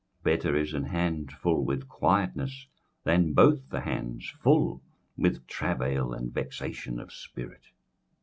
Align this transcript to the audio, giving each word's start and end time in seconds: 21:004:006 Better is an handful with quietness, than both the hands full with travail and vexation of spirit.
21:004:006 0.23 0.23
Better 0.23 0.55
is 0.57 0.73
an 0.73 0.83
handful 0.85 1.63
with 1.63 1.87
quietness, 1.87 2.65
than 3.03 3.33
both 3.33 3.69
the 3.69 3.81
hands 3.81 4.29
full 4.41 4.81
with 5.15 5.45
travail 5.45 6.11
and 6.11 6.33
vexation 6.33 6.99
of 6.99 7.13
spirit. 7.13 7.65